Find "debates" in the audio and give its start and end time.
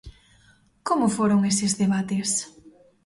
1.81-2.31